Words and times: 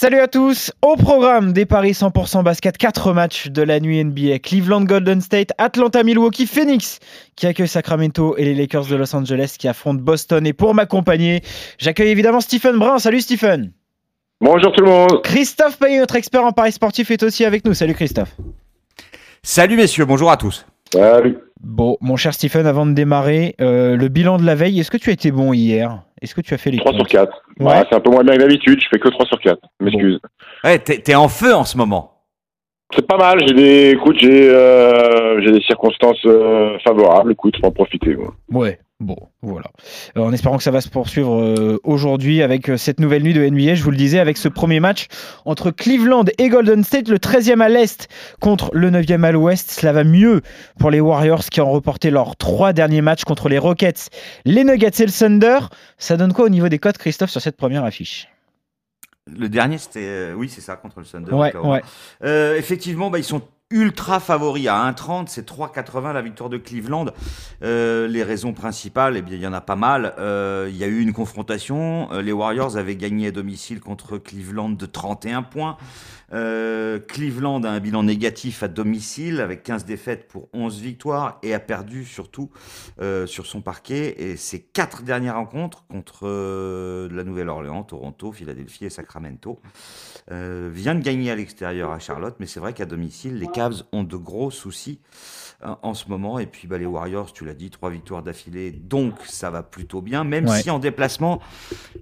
Salut 0.00 0.20
à 0.20 0.28
tous, 0.28 0.72
au 0.80 0.96
programme 0.96 1.52
des 1.52 1.66
Paris 1.66 1.90
100% 1.90 2.42
basket, 2.42 2.78
4 2.78 3.12
matchs 3.12 3.48
de 3.48 3.60
la 3.60 3.80
nuit 3.80 4.02
NBA, 4.02 4.38
Cleveland 4.38 4.84
Golden 4.84 5.20
State, 5.20 5.50
Atlanta 5.58 6.02
Milwaukee, 6.02 6.46
Phoenix 6.46 7.00
qui 7.36 7.46
accueille 7.46 7.68
Sacramento 7.68 8.34
et 8.38 8.46
les 8.46 8.54
Lakers 8.54 8.86
de 8.86 8.96
Los 8.96 9.14
Angeles 9.14 9.56
qui 9.58 9.68
affrontent 9.68 10.00
Boston. 10.00 10.46
Et 10.46 10.54
pour 10.54 10.74
m'accompagner, 10.74 11.42
j'accueille 11.76 12.08
évidemment 12.08 12.40
Stephen 12.40 12.78
Brun. 12.78 12.98
Salut 12.98 13.20
Stephen. 13.20 13.72
Bonjour 14.40 14.72
tout 14.72 14.82
le 14.82 14.90
monde. 14.90 15.20
Christophe 15.22 15.78
Payet, 15.78 15.98
notre 15.98 16.16
expert 16.16 16.46
en 16.46 16.52
Paris 16.52 16.72
sportif, 16.72 17.10
est 17.10 17.22
aussi 17.22 17.44
avec 17.44 17.66
nous. 17.66 17.74
Salut 17.74 17.92
Christophe. 17.92 18.34
Salut 19.42 19.76
messieurs, 19.76 20.06
bonjour 20.06 20.30
à 20.30 20.38
tous. 20.38 20.64
Salut. 20.94 21.36
Bon, 21.62 21.98
mon 22.00 22.16
cher 22.16 22.32
Stephen, 22.32 22.66
avant 22.66 22.86
de 22.86 22.92
démarrer, 22.92 23.54
euh, 23.60 23.96
le 23.96 24.08
bilan 24.08 24.38
de 24.38 24.46
la 24.46 24.54
veille, 24.54 24.80
est-ce 24.80 24.90
que 24.90 24.96
tu 24.96 25.10
as 25.10 25.12
été 25.12 25.30
bon 25.30 25.52
hier? 25.52 26.02
Est-ce 26.22 26.34
que 26.34 26.40
tu 26.40 26.54
as 26.54 26.58
fait 26.58 26.70
les 26.70 26.78
3 26.78 26.92
sur 26.92 26.98
comptes 27.00 27.08
4. 27.10 27.42
Ouais. 27.60 27.66
Ouais, 27.66 27.84
c'est 27.88 27.96
un 27.96 28.00
peu 28.00 28.10
moins 28.10 28.22
bien 28.22 28.34
que 28.36 28.40
d'habitude, 28.40 28.80
je 28.80 28.88
fais 28.88 28.98
que 28.98 29.08
3 29.08 29.26
sur 29.26 29.40
4. 29.40 29.58
M'excuse. 29.80 30.20
Ouais, 30.64 30.78
t'es 30.78 30.98
t'es 30.98 31.14
en 31.14 31.28
feu 31.28 31.54
en 31.54 31.64
ce 31.64 31.76
moment. 31.76 32.12
C'est 32.94 33.06
pas 33.06 33.16
mal, 33.16 33.38
j'ai 33.46 33.54
des 33.54 33.90
écoute, 33.90 34.16
j'ai 34.18 34.50
euh, 34.50 35.40
j'ai 35.42 35.52
des 35.52 35.60
circonstances 35.62 36.20
euh, 36.26 36.76
favorables, 36.84 37.32
écoute, 37.32 37.56
faut 37.60 37.66
en 37.68 37.70
profiter. 37.72 38.16
moi. 38.16 38.34
Ouais, 38.50 38.80
bon, 39.00 39.16
voilà. 39.42 39.70
Euh, 40.16 40.20
en 40.20 40.32
espérant 40.32 40.56
que 40.56 40.62
ça 40.62 40.70
va 40.70 40.80
se 40.80 40.88
poursuivre 40.88 41.34
euh, 41.34 41.80
aujourd'hui 41.82 42.42
avec 42.42 42.68
euh, 42.68 42.76
cette 42.76 43.00
nouvelle 43.00 43.22
nuit 43.22 43.32
de 43.32 43.44
NBA, 43.44 43.74
je 43.74 43.82
vous 43.82 43.90
le 43.90 43.96
disais, 43.96 44.18
avec 44.18 44.36
ce 44.36 44.48
premier 44.48 44.78
match 44.78 45.08
entre 45.44 45.70
Cleveland 45.70 46.26
et 46.38 46.48
Golden 46.48 46.84
State, 46.84 47.08
le 47.08 47.18
13e 47.18 47.60
à 47.60 47.68
l'Est 47.68 48.08
contre 48.40 48.70
le 48.74 48.90
9e 48.90 49.24
à 49.24 49.32
l'Ouest. 49.32 49.70
Cela 49.70 49.92
va 49.92 50.04
mieux 50.04 50.42
pour 50.78 50.90
les 50.90 51.00
Warriors 51.00 51.44
qui 51.44 51.60
ont 51.60 51.70
reporté 51.70 52.10
leurs 52.10 52.36
trois 52.36 52.72
derniers 52.72 53.02
matchs 53.02 53.24
contre 53.24 53.48
les 53.48 53.58
Rockets, 53.58 54.10
les 54.44 54.64
Nuggets 54.64 55.02
et 55.02 55.06
le 55.06 55.12
Thunder. 55.12 55.58
Ça 55.98 56.16
donne 56.16 56.32
quoi 56.32 56.44
au 56.44 56.50
niveau 56.50 56.68
des 56.68 56.78
codes, 56.78 56.98
Christophe, 56.98 57.30
sur 57.30 57.40
cette 57.40 57.56
première 57.56 57.84
affiche? 57.84 58.28
Le 59.26 59.48
dernier, 59.48 59.78
c'était. 59.78 60.32
oui, 60.34 60.48
c'est 60.48 60.60
ça, 60.60 60.76
contre 60.76 61.00
le 61.00 61.06
Thunder. 61.06 61.32
Ouais, 61.32 61.54
ouais. 61.56 62.58
Effectivement, 62.58 63.10
bah, 63.10 63.18
ils 63.18 63.24
sont 63.24 63.42
ultra 63.70 64.18
favoris 64.18 64.66
à 64.66 64.90
1,30. 64.90 65.26
C'est 65.28 65.48
3,80 65.48 66.12
la 66.12 66.22
victoire 66.22 66.50
de 66.50 66.58
Cleveland. 66.58 67.06
Euh, 67.62 68.08
les 68.08 68.24
raisons 68.24 68.52
principales, 68.52 69.16
eh 69.16 69.22
bien, 69.22 69.36
il 69.36 69.42
y 69.42 69.46
en 69.46 69.52
a 69.52 69.60
pas 69.60 69.76
mal. 69.76 70.14
Euh, 70.18 70.68
il 70.68 70.76
y 70.76 70.84
a 70.84 70.88
eu 70.88 71.00
une 71.00 71.12
confrontation. 71.12 72.08
Euh, 72.12 72.20
les 72.20 72.32
Warriors 72.32 72.76
avaient 72.76 72.96
gagné 72.96 73.28
à 73.28 73.30
domicile 73.30 73.80
contre 73.80 74.18
Cleveland 74.18 74.70
de 74.70 74.86
31 74.86 75.42
points. 75.42 75.76
Cleveland 77.08 77.64
a 77.64 77.70
un 77.70 77.80
bilan 77.80 78.04
négatif 78.04 78.62
à 78.62 78.68
domicile 78.68 79.40
avec 79.40 79.64
15 79.64 79.84
défaites 79.84 80.28
pour 80.28 80.48
11 80.52 80.78
victoires 80.78 81.40
et 81.42 81.54
a 81.54 81.58
perdu 81.58 82.04
surtout 82.04 82.50
sur 83.26 83.46
son 83.46 83.62
parquet. 83.62 84.14
Et 84.16 84.36
ses 84.36 84.60
quatre 84.60 85.02
dernières 85.02 85.34
rencontres 85.34 85.84
contre 85.88 86.28
la 87.10 87.24
Nouvelle-Orléans, 87.24 87.82
Toronto, 87.82 88.30
Philadelphie 88.30 88.84
et 88.84 88.90
Sacramento 88.90 89.60
vient 90.30 90.94
de 90.94 91.02
gagner 91.02 91.32
à 91.32 91.34
l'extérieur 91.34 91.90
à 91.90 91.98
Charlotte, 91.98 92.36
mais 92.38 92.46
c'est 92.46 92.60
vrai 92.60 92.74
qu'à 92.74 92.86
domicile, 92.86 93.36
les 93.40 93.48
Cavs 93.60 93.82
ont 93.92 94.04
de 94.04 94.16
gros 94.16 94.50
soucis 94.50 95.00
euh, 95.62 95.74
en 95.82 95.92
ce 95.92 96.08
moment. 96.08 96.38
Et 96.38 96.46
puis 96.46 96.66
bah, 96.66 96.78
les 96.78 96.86
Warriors, 96.86 97.30
tu 97.34 97.44
l'as 97.44 97.52
dit, 97.52 97.68
trois 97.68 97.90
victoires 97.90 98.22
d'affilée, 98.22 98.70
donc 98.70 99.12
ça 99.26 99.50
va 99.50 99.62
plutôt 99.62 100.00
bien. 100.00 100.24
Même 100.24 100.48
Ouais. 100.48 100.62
si 100.62 100.70
en 100.70 100.78
déplacement, 100.78 101.40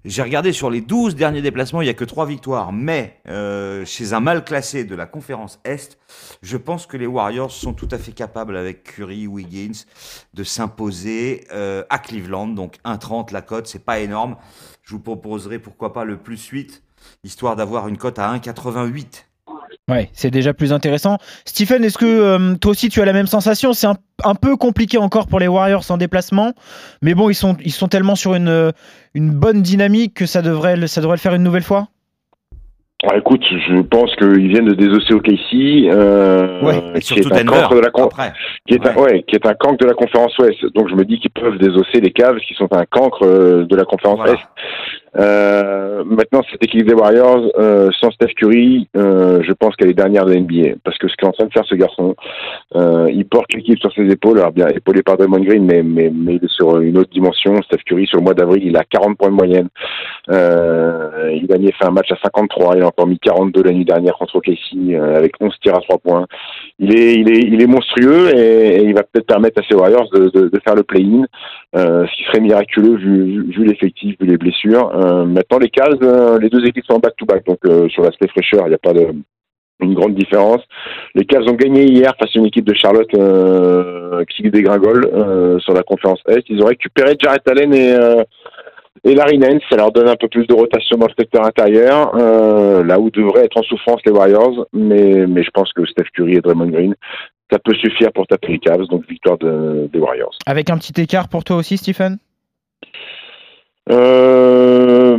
j'ai 0.05 0.23
regardé 0.23 0.53
sur 0.53 0.71
les 0.71 0.81
12 0.81 1.17
derniers 1.17 1.43
déplacements, 1.43 1.81
il 1.83 1.87
n'y 1.87 1.91
a 1.91 1.95
que 1.95 2.05
trois 2.05 2.27
victoires. 2.27 2.73
Mais 2.73 3.21
euh, 3.27 3.85
chez 3.85 4.13
un 4.13 4.21
mal 4.21 4.45
classé 4.45 4.85
de 4.85 4.95
la 4.95 5.07
conférence 5.07 5.59
Est, 5.65 5.99
je 6.43 6.57
pense 6.57 6.87
que 6.87 6.97
les 6.97 7.07
Warriors 7.09 7.51
sont 7.51 7.73
tout 7.75 7.89
à 7.91 7.99
fait 7.99 8.13
capables, 8.13 8.57
avec 8.57 8.85
Curry, 8.85 9.27
Wiggins, 9.27 9.83
de 10.35 10.45
s'imposer 10.45 11.45
euh, 11.53 11.83
à 11.91 11.99
Cleveland. 11.99 12.47
Donc 12.49 12.77
1,30 12.85 13.33
la 13.33 13.43
cote, 13.43 13.67
c'est 13.67 13.85
pas 13.85 13.99
énorme. 13.99 14.37
Je 14.85 14.93
vous 14.93 15.01
proposerai 15.01 15.59
pourquoi 15.59 15.93
pas 15.93 16.05
le 16.05 16.19
plus 16.19 16.47
8, 16.47 16.85
histoire 17.25 17.57
d'avoir 17.57 17.89
une 17.89 17.99
cote 17.99 18.21
à 18.21 18.33
1,88. 18.33 19.25
Ouais, 19.89 20.11
c'est 20.13 20.31
déjà 20.31 20.53
plus 20.53 20.73
intéressant. 20.73 21.17
Stephen, 21.47 21.83
est-ce 21.83 21.97
que 21.97 22.05
euh, 22.05 22.55
toi 22.57 22.73
aussi 22.73 22.91
tu 22.91 23.01
as 23.01 23.05
la 23.07 23.15
même 23.15 23.27
sensation? 23.27 23.73
C'est 23.73 23.87
un, 23.87 23.97
un 24.25 24.35
peu 24.35 24.57
compliqué 24.57 24.99
encore 24.99 25.27
pour 25.27 25.41
les 25.41 25.49
Warriors 25.49 25.85
en 25.91 25.97
déplacement, 25.97 26.53
mais 27.01 27.15
bon, 27.15 27.31
ils 27.31 27.35
sont, 27.35 27.57
ils 27.65 27.73
sont 27.73 27.89
tellement 27.89 28.15
sur 28.15 28.35
une, 28.35 28.49
euh, 28.49 28.71
une 29.15 29.31
bonne 29.31 29.63
dynamique 29.63 30.13
que 30.15 30.27
ça 30.27 30.43
devrait, 30.43 30.77
le- 30.77 30.87
ça 30.89 31.01
devrait 31.01 31.17
le 31.17 31.21
faire 31.21 31.35
une 31.35 31.43
nouvelle 31.43 31.63
fois 31.63 31.89
Ouais, 33.05 33.17
écoute, 33.19 33.45
je 33.49 33.81
pense 33.83 34.15
qu'ils 34.17 34.49
viennent 34.49 34.67
de 34.67 34.75
désosser 34.75 35.15
au 35.15 35.21
KC, 35.21 35.89
euh, 35.89 36.61
Ouais, 36.63 36.99
qui 37.01 37.15
est 37.15 37.27
un 37.27 37.45
Denver. 37.45 37.45
cancre 37.63 37.75
de 37.77 37.81
la 37.81 37.91
con- 37.91 38.09
qui 38.67 38.75
est 38.75 38.85
un, 38.87 38.95
Ouais. 38.97 39.01
ouais, 39.13 39.23
qui 39.29 39.37
est 39.37 39.47
un 39.47 39.55
cancre 39.55 39.77
de 39.79 39.87
la 39.87 39.95
conférence 39.95 40.37
Ouest. 40.39 40.67
Donc 40.75 40.89
je 40.91 40.97
me 40.97 41.05
dis 41.05 41.21
qu'ils 41.21 41.31
peuvent 41.31 41.59
désosser 41.59 42.01
les 42.01 42.11
Cavs, 42.11 42.39
qui 42.41 42.55
sont 42.55 42.67
un 42.73 42.85
cancre 42.87 43.23
euh, 43.25 43.65
de 43.67 43.77
la 43.77 43.85
conférence 43.85 44.17
Voilà. 44.19 44.33
Est. 44.33 44.39
Euh, 45.17 46.05
maintenant, 46.05 46.43
cette 46.51 46.63
équipe 46.63 46.87
des 46.87 46.95
Warriors, 46.95 47.51
euh, 47.59 47.91
sans 48.01 48.11
Steph 48.11 48.35
Curry, 48.37 48.89
euh, 48.97 49.43
je 49.43 49.53
pense 49.53 49.75
qu'elle 49.77 49.89
est 49.91 49.95
dernière 49.95 50.27
de 50.27 50.35
NBA. 50.35 50.77
Parce 50.85 50.99
que 50.99 51.09
ce 51.09 51.15
qu'est 51.17 51.27
en 51.27 51.33
train 51.33 51.47
de 51.47 51.53
faire 51.53 51.65
ce 51.65 51.75
garçon, 51.75 52.15
euh, 52.77 53.09
il 53.13 53.25
porte 53.27 53.53
l'équipe 53.55 53.79
sur 53.79 53.93
ses 53.93 54.07
épaules. 54.11 54.39
Alors 54.39 54.53
bien 54.53 54.69
épaulé 54.69 55.03
par 55.03 55.17
Draymond 55.17 55.41
Green, 55.41 55.65
mais, 55.65 55.83
mais, 55.83 56.11
mais 56.15 56.37
il 56.37 56.45
est 56.45 56.51
sur 56.51 56.81
une 56.81 56.99
autre 56.99 57.11
dimension. 57.11 57.61
Steph 57.63 57.83
Curry, 57.87 58.07
sur 58.07 58.19
le 58.19 58.25
mois 58.25 58.35
d'avril, 58.35 58.63
il 58.65 58.77
a 58.77 58.85
40 58.85 59.17
points 59.17 59.31
de 59.31 59.35
moyenne. 59.35 59.69
Euh, 60.31 61.31
il 61.33 61.53
a 61.53 61.57
fait 61.73 61.87
un 61.87 61.91
match 61.91 62.11
à 62.13 62.17
53. 62.23 62.77
Il 62.77 62.83
a 62.83 62.87
encore 62.87 63.07
mis 63.07 63.19
42 63.19 63.63
la 63.63 63.73
nuit 63.73 63.85
dernière 63.85 64.15
contre 64.15 64.37
OKC 64.37 64.95
avec 64.95 65.33
11 65.41 65.55
tirs 65.63 65.77
à 65.77 65.81
3 65.81 65.99
points. 65.99 66.27
Il 66.79 66.95
est, 66.97 67.15
il 67.15 67.31
est, 67.31 67.43
il 67.43 67.63
est 67.63 67.67
monstrueux 67.67 68.37
et, 68.37 68.77
et 68.77 68.83
il 68.85 68.95
va 68.95 69.03
peut-être 69.03 69.27
permettre 69.27 69.61
à 69.61 69.67
ses 69.69 69.75
Warriors 69.75 70.09
de, 70.11 70.29
de, 70.29 70.49
de 70.49 70.61
faire 70.65 70.75
le 70.75 70.83
play-in, 70.83 71.25
ce 71.75 72.17
qui 72.17 72.25
serait 72.25 72.41
miraculeux 72.41 72.97
vu, 72.97 73.51
vu 73.51 73.65
l'effectif, 73.65 74.17
vu 74.21 74.27
les 74.27 74.37
blessures. 74.37 74.91
Euh, 74.99 75.25
maintenant, 75.25 75.59
les 75.59 75.71
Cavs, 75.71 75.97
euh, 76.03 76.39
les 76.39 76.49
deux 76.49 76.65
équipes 76.67 76.85
sont 76.87 76.95
en 76.95 76.99
back-to-back, 76.99 77.47
donc 77.47 77.59
euh, 77.65 77.89
sur 77.89 78.03
l'aspect 78.03 78.29
fraîcheur, 78.29 78.63
il 78.67 78.71
n'y 78.71 78.75
a 78.75 78.79
pas 78.79 78.93
de 78.93 79.07
une 79.81 79.95
grande 79.95 80.17
différence. 80.17 80.61
Les 81.15 81.25
Cavs 81.25 81.47
ont 81.47 81.55
gagné 81.55 81.85
hier 81.85 82.13
face 82.19 82.31
à 82.35 82.39
une 82.41 82.47
équipe 82.47 82.65
de 82.65 82.75
Charlotte 82.75 83.09
qui 84.29 84.43
dégringole 84.51 85.61
sur 85.61 85.73
la 85.73 85.85
conférence 85.85 86.19
Est. 86.27 86.43
Ils 86.49 86.61
ont 86.61 86.67
récupéré 86.67 87.15
Jarrett 87.17 87.47
Allen 87.49 87.73
et 87.73 89.15
Larry 89.15 89.39
Nance, 89.39 89.63
ça 89.71 89.77
leur 89.77 89.93
donne 89.93 90.09
un 90.09 90.17
peu 90.17 90.27
plus 90.27 90.49
de 90.49 90.55
rotation 90.55 90.99
dans 90.99 91.07
le 91.07 91.13
secteur 91.17 91.47
intérieur, 91.47 92.13
là 92.17 92.99
où 92.99 93.09
devraient 93.11 93.45
être 93.45 93.57
en 93.57 93.63
souffrance 93.63 94.01
les 94.05 94.11
Warriors, 94.11 94.67
mais, 94.73 95.27
je 95.45 95.51
pense 95.51 95.73
que 95.73 95.87
Steph 95.87 96.07
Curry 96.13 96.35
et 96.39 96.41
Draymond 96.41 96.71
Green, 96.71 96.97
ça 97.49 97.61
peut 97.61 97.75
suffire 97.75 98.11
pour 98.13 98.27
taper 98.27 98.49
les 98.55 98.59
Cavs, 98.59 98.85
donc 98.89 99.07
victoire 99.09 99.39
de- 99.39 99.89
des 99.93 100.01
Warriors. 100.01 100.35
Avec 100.45 100.71
un 100.71 100.79
petit 100.79 101.01
écart 101.01 101.29
pour 101.29 101.45
toi 101.45 101.55
aussi, 101.55 101.77
Stephen? 101.79 102.19
Euh, 103.91 105.19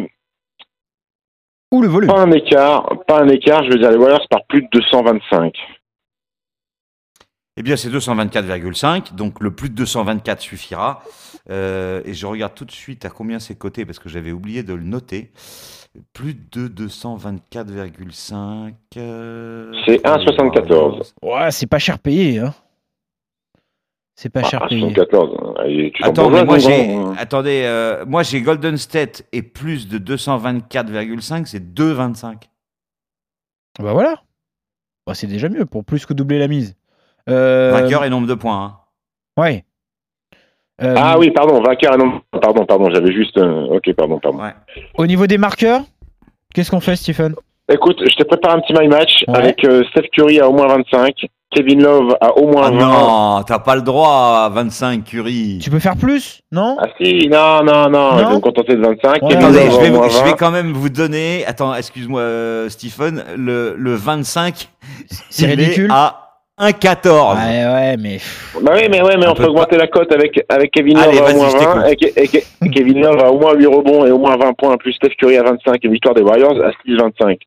Ou 1.71 1.81
le 1.81 1.87
volume 1.87 2.09
pas 2.09 2.21
un 2.21 2.31
écart, 2.31 2.89
pas 3.07 3.21
un 3.21 3.27
écart, 3.29 3.63
je 3.63 3.69
veux 3.71 3.79
dire 3.79 3.91
les 3.91 3.97
Warriors 3.97 4.27
par 4.29 4.43
plus 4.45 4.61
de 4.63 4.67
225. 4.71 5.53
Eh 7.57 7.63
bien, 7.63 7.75
c'est 7.75 7.89
224,5, 7.89 9.15
donc 9.15 9.41
le 9.41 9.51
plus 9.51 9.69
de 9.69 9.75
224 9.75 10.39
suffira. 10.39 11.03
Euh, 11.49 12.01
et 12.05 12.13
je 12.13 12.25
regarde 12.25 12.53
tout 12.55 12.63
de 12.63 12.71
suite 12.71 13.03
à 13.03 13.09
combien 13.09 13.39
c'est 13.39 13.55
coté, 13.55 13.85
parce 13.85 13.99
que 13.99 14.07
j'avais 14.07 14.31
oublié 14.31 14.63
de 14.63 14.73
le 14.73 14.83
noter. 14.83 15.31
Plus 16.13 16.35
de 16.35 16.69
224,5. 16.69 18.73
euh, 18.97 19.73
C'est 19.85 20.01
pour 20.01 20.15
les 20.15 20.25
1,74. 20.25 20.71
Warriors. 20.71 21.03
Ouais, 21.21 21.51
c'est 21.51 21.67
pas 21.67 21.79
cher 21.79 21.99
payé, 21.99 22.39
hein 22.39 22.53
C'est 24.21 24.29
pas 24.29 24.43
cher 24.43 24.59
Ah, 24.63 24.67
payé. 24.67 24.81
74. 24.81 25.53
Allez, 25.59 25.91
tu 25.95 26.01
t'en 26.03 26.09
Attends, 26.09 26.29
mais 26.29 26.43
moi 26.43 26.57
j'ai, 26.57 26.93
hein. 26.93 27.13
attendez, 27.17 27.61
euh, 27.63 28.03
moi 28.05 28.21
j'ai 28.21 28.41
Golden 28.41 28.75
State 28.75 29.23
et 29.31 29.41
plus 29.41 29.87
de 29.87 29.97
224,5, 29.97 31.45
c'est 31.45 31.73
2,25. 31.73 32.49
Bah 33.81 33.93
voilà. 33.93 34.15
Bah, 35.07 35.13
c'est 35.13 35.25
déjà 35.27 35.47
mieux 35.47 35.65
pour 35.65 35.85
plus 35.85 36.05
que 36.05 36.13
doubler 36.13 36.37
la 36.37 36.49
mise. 36.49 36.75
Euh, 37.29 37.71
Vainqueur 37.71 38.03
et 38.03 38.09
nombre 38.09 38.27
de 38.27 38.33
points. 38.33 38.61
hein. 38.65 38.77
Ouais. 39.41 39.63
Euh, 40.81 40.95
Ah 40.97 41.17
oui, 41.17 41.31
pardon, 41.31 41.61
vainqueur 41.61 41.93
et 41.93 41.97
non. 41.97 42.19
Pardon, 42.41 42.65
pardon, 42.65 42.89
j'avais 42.93 43.13
juste. 43.13 43.37
euh, 43.37 43.67
ok, 43.67 43.93
pardon, 43.93 44.19
pardon. 44.19 44.39
Ouais. 44.43 44.53
Au 44.97 45.05
niveau 45.07 45.27
des 45.27 45.37
marqueurs, 45.37 45.83
qu'est-ce 46.53 46.71
qu'on 46.71 46.81
fait, 46.81 46.97
Stephen? 46.97 47.35
Écoute, 47.71 48.01
je 48.01 48.15
te 48.17 48.23
prépare 48.23 48.55
un 48.55 48.59
petit 48.59 48.73
my 48.73 48.89
match 48.89 49.23
Ouais. 49.29 49.37
avec 49.37 49.63
euh, 49.63 49.85
Steph 49.91 50.09
Curry 50.11 50.41
à 50.41 50.49
au 50.49 50.51
moins 50.53 50.67
25, 50.67 51.25
Kevin 51.51 51.81
Love 51.81 52.15
à 52.21 52.37
au 52.37 52.47
moins 52.47 52.65
Ah 52.67 52.71
20. 52.71 52.77
non, 52.77 53.43
t'as 53.43 53.57
pas 53.59 53.75
le 53.75 53.81
droit 53.81 54.43
à 54.45 54.49
25 54.49 55.03
Curie. 55.03 55.59
Tu 55.61 55.71
peux 55.71 55.79
faire 55.79 55.97
plus, 55.97 56.41
non? 56.51 56.77
Ah 56.79 56.85
si, 57.01 57.27
non, 57.27 57.63
non, 57.63 57.89
non, 57.89 58.11
Non 58.11 58.17
je 58.19 58.25
vais 58.25 58.35
me 58.35 58.39
contenter 58.39 58.75
de 58.75 58.81
25. 58.81 59.13
Ouais. 59.23 59.29
Kevin 59.29 59.37
Attendez, 59.37 59.65
Love 59.65 59.71
je 59.71 59.77
à 59.77 59.79
vais, 59.79 60.09
je 60.09 60.23
vais 60.23 60.29
20. 60.31 60.35
quand 60.37 60.51
même 60.51 60.71
vous 60.73 60.89
donner. 60.89 61.43
Attends, 61.47 61.73
excuse-moi, 61.73 62.21
euh, 62.21 62.69
Stephen. 62.69 63.23
Le, 63.35 63.73
le 63.77 63.95
25, 63.95 64.69
C'est 65.31 65.47
ridicule. 65.47 65.89
à 65.91 66.25
1,14. 66.59 67.35
Ouais, 67.37 67.65
ouais, 67.65 67.97
mais. 67.97 68.19
Bah 68.61 68.73
oui, 68.75 68.87
mais 68.91 69.01
ouais, 69.01 69.17
mais 69.17 69.25
Un 69.25 69.31
on 69.31 69.33
peu 69.33 69.43
peut 69.45 69.49
augmenter 69.49 69.77
la 69.77 69.87
cote 69.87 70.11
avec, 70.11 70.39
avec 70.49 70.69
Kevin 70.71 70.97
Allez, 70.99 71.13
Love 71.17 71.23
à 71.23 71.31
vas-y, 71.31 71.35
au 71.35 71.37
moins 71.39 71.49
je 71.49 71.57
20 71.57 71.85
et, 71.87 72.13
et 72.23 72.27
Ke- 72.27 72.69
Kevin 72.71 73.01
Love 73.01 73.19
à 73.23 73.31
au 73.31 73.39
moins 73.39 73.53
8 73.55 73.65
rebonds 73.65 74.05
et 74.05 74.11
au 74.11 74.19
moins 74.19 74.37
20 74.37 74.53
points, 74.53 74.77
plus 74.77 74.93
Steph 74.93 75.15
Curry 75.17 75.37
à 75.37 75.43
25 75.43 75.83
et 75.83 75.87
victoire 75.87 76.13
des 76.13 76.21
Warriors 76.21 76.57
à 76.63 76.69
6-25. 76.87 77.37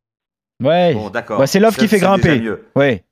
Ouais. 0.61 0.95
Bon, 0.95 1.09
d'accord. 1.11 1.39
Bah, 1.39 1.47
c'est 1.47 1.61
Love 1.61 1.77
qui 1.77 1.87
fait 1.89 1.99
grimper. 1.99 2.41
Ouais. 2.75 3.05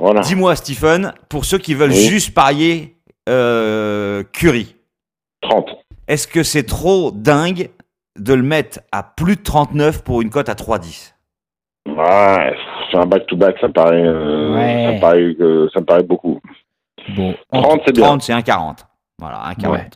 Voilà. 0.00 0.20
Dis-moi, 0.20 0.56
Stephen, 0.56 1.12
pour 1.28 1.44
ceux 1.44 1.58
qui 1.58 1.74
veulent 1.74 1.90
Oui. 1.90 2.08
juste 2.08 2.34
parier 2.34 2.96
euh, 3.28 4.22
Curry, 4.32 4.74
30. 5.42 5.68
est-ce 6.08 6.26
que 6.26 6.42
c'est 6.42 6.62
trop 6.64 7.10
dingue 7.12 7.68
de 8.18 8.32
le 8.34 8.42
mettre 8.42 8.80
à 8.92 9.02
plus 9.02 9.36
de 9.36 9.42
39 9.42 10.02
pour 10.02 10.22
une 10.22 10.30
cote 10.30 10.48
à 10.48 10.54
3,10 10.54 11.14
Ouais, 11.86 12.54
faire 12.90 13.00
un 13.00 13.06
back-to-back, 13.06 13.56
ça 13.60 13.68
me 13.68 13.72
paraît, 13.72 14.02
euh, 14.02 14.54
Ouais. 14.54 14.94
ça 14.94 15.00
paraît, 15.00 15.36
euh, 15.40 15.68
ça 15.72 15.80
me 15.80 15.84
paraît 15.86 16.02
beaucoup. 16.02 16.40
Bon, 17.16 17.34
en, 17.52 17.62
30, 17.62 17.80
c'est 17.86 17.92
bien. 17.94 18.04
30, 18.04 18.22
c'est 18.22 18.32
un 18.32 18.42
40. 18.42 18.86
Voilà, 19.20 19.44
un 19.44 19.54
40. 19.54 19.76
Ouais. 19.76 19.88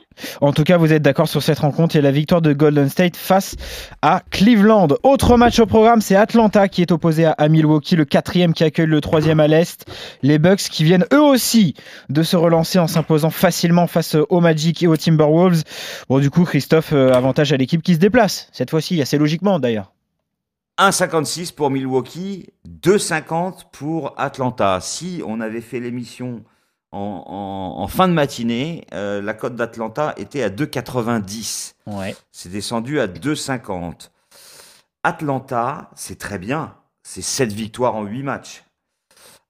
en 0.42 0.52
tout 0.52 0.64
cas, 0.64 0.76
vous 0.76 0.92
êtes 0.92 1.00
d'accord 1.00 1.28
sur 1.28 1.42
cette 1.42 1.58
rencontre 1.58 1.96
et 1.96 2.02
la 2.02 2.10
victoire 2.10 2.42
de 2.42 2.52
Golden 2.52 2.90
State 2.90 3.16
face 3.16 3.56
à 4.02 4.22
Cleveland. 4.30 4.88
Autre 5.02 5.38
match 5.38 5.58
au 5.60 5.66
programme, 5.66 6.02
c'est 6.02 6.14
Atlanta 6.14 6.68
qui 6.68 6.82
est 6.82 6.92
opposé 6.92 7.24
à, 7.24 7.32
à 7.32 7.48
Milwaukee, 7.48 7.96
le 7.96 8.04
quatrième 8.04 8.52
qui 8.52 8.64
accueille 8.64 8.86
le 8.86 9.00
troisième 9.00 9.40
à 9.40 9.48
l'Est. 9.48 9.86
Les 10.22 10.38
Bucks 10.38 10.60
qui 10.60 10.84
viennent 10.84 11.06
eux 11.14 11.22
aussi 11.22 11.74
de 12.10 12.22
se 12.22 12.36
relancer 12.36 12.78
en 12.78 12.86
s'imposant 12.86 13.30
facilement 13.30 13.86
face 13.86 14.14
au 14.28 14.40
Magic 14.40 14.82
et 14.82 14.86
aux 14.86 14.96
Timberwolves. 14.96 15.62
Bon, 16.10 16.18
du 16.18 16.28
coup, 16.28 16.44
Christophe, 16.44 16.92
euh, 16.92 17.14
avantage 17.14 17.54
à 17.54 17.56
l'équipe 17.56 17.82
qui 17.82 17.94
se 17.94 17.98
déplace, 17.98 18.48
cette 18.52 18.68
fois-ci, 18.68 19.00
assez 19.00 19.16
logiquement 19.16 19.58
d'ailleurs. 19.58 19.94
1,56 20.78 21.54
pour 21.54 21.70
Milwaukee, 21.70 22.50
2,50 22.68 23.70
pour 23.72 24.12
Atlanta. 24.18 24.80
Si 24.82 25.22
on 25.26 25.40
avait 25.40 25.62
fait 25.62 25.80
l'émission 25.80 26.44
en, 26.94 27.24
en- 27.26 27.82
en 27.82 27.88
fin 27.88 28.08
de 28.08 28.12
matinée, 28.12 28.86
euh, 28.94 29.20
la 29.20 29.34
cote 29.34 29.56
d'Atlanta 29.56 30.14
était 30.16 30.42
à 30.42 30.48
2,90. 30.50 31.74
Ouais. 31.86 32.14
C'est 32.32 32.48
descendu 32.50 33.00
à 33.00 33.06
2,50. 33.06 34.10
Atlanta, 35.02 35.90
c'est 35.96 36.18
très 36.18 36.38
bien. 36.38 36.74
C'est 37.02 37.22
7 37.22 37.52
victoires 37.52 37.94
en 37.96 38.04
8 38.04 38.22
matchs. 38.22 38.64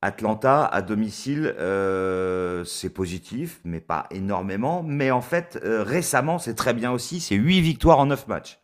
Atlanta, 0.03 0.67
à 0.67 0.83
domicile, 0.83 1.55
euh, 1.59 2.65
c'est 2.65 2.91
positif, 2.91 3.61
mais 3.65 3.81
pas 3.81 4.07
énormément. 4.11 4.83
Mais 4.83 5.11
en 5.11 5.23
fait, 5.23 5.59
euh, 5.65 5.83
récemment, 5.83 6.39
c'est 6.39 6.55
très 6.55 6.75
bien 6.75 6.91
aussi. 6.93 7.21
C'est 7.21 7.37
8 7.37 7.61
victoires 7.63 7.99
en 8.01 8.07
9 8.07 8.27
matchs. 8.29 8.59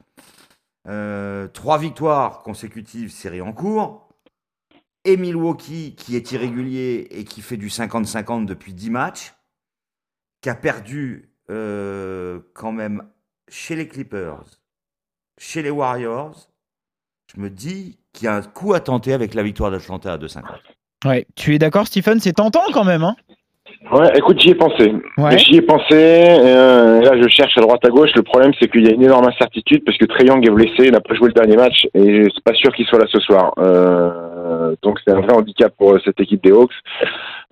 Euh, 0.88 1.46
3 1.48 1.78
victoires 1.78 2.42
consécutives, 2.42 3.10
série 3.10 3.40
en 3.40 3.52
cours. 3.52 4.08
Et 5.04 5.16
Milwaukee, 5.16 5.94
qui 5.96 6.16
est 6.16 6.32
irrégulier 6.32 7.08
et 7.10 7.24
qui 7.24 7.40
fait 7.40 7.56
du 7.56 7.68
50-50 7.68 8.44
depuis 8.44 8.74
10 8.74 8.90
matchs, 8.90 9.34
qui 10.42 10.50
a 10.50 10.54
perdu 10.54 11.30
euh, 11.50 12.40
quand 12.54 12.72
même 12.72 13.08
chez 13.48 13.76
les 13.76 13.88
Clippers, 13.88 14.44
chez 15.38 15.62
les 15.62 15.70
Warriors, 15.70 16.50
je 17.34 17.40
me 17.40 17.48
dis 17.48 17.98
qu'il 18.12 18.26
y 18.26 18.28
a 18.28 18.36
un 18.36 18.42
coup 18.42 18.74
à 18.74 18.80
tenter 18.80 19.12
avec 19.12 19.34
la 19.34 19.42
victoire 19.42 19.70
d'Atlanta 19.70 20.12
à 20.12 20.18
2,50. 20.18 20.44
Ouais. 21.06 21.26
Tu 21.34 21.54
es 21.54 21.58
d'accord, 21.58 21.86
Stephen? 21.86 22.20
C'est 22.20 22.34
tentant 22.34 22.64
quand 22.72 22.84
même, 22.84 23.02
hein? 23.02 23.16
Ouais, 23.92 24.08
écoute, 24.16 24.38
j'y 24.40 24.50
ai 24.50 24.54
pensé. 24.54 24.92
Ouais. 25.18 25.38
J'y 25.38 25.56
ai 25.56 25.62
pensé. 25.62 25.92
euh, 25.94 27.00
et 27.00 27.04
là, 27.04 27.20
je 27.20 27.28
cherche 27.28 27.56
à 27.58 27.60
droite 27.60 27.84
à 27.84 27.88
gauche. 27.88 28.10
Le 28.14 28.22
problème, 28.22 28.52
c'est 28.60 28.70
qu'il 28.70 28.86
y 28.86 28.88
a 28.88 28.94
une 28.94 29.02
énorme 29.02 29.26
incertitude 29.26 29.82
parce 29.84 29.98
que 29.98 30.04
Trey 30.04 30.26
Young 30.26 30.46
est 30.46 30.50
blessé, 30.50 30.84
il 30.86 30.92
n'a 30.92 31.00
pas 31.00 31.14
joué 31.14 31.28
le 31.28 31.34
dernier 31.34 31.56
match 31.56 31.86
et 31.94 32.24
c'est 32.32 32.44
pas 32.44 32.54
sûr 32.54 32.72
qu'il 32.74 32.86
soit 32.86 32.98
là 33.00 33.06
ce 33.10 33.18
soir. 33.20 33.52
Euh, 33.58 34.74
donc, 34.82 34.98
c'est 35.04 35.12
un 35.12 35.20
vrai 35.20 35.32
handicap 35.34 35.72
pour 35.76 35.94
euh, 35.94 35.98
cette 36.04 36.20
équipe 36.20 36.42
des 36.42 36.52
Hawks. 36.52 36.72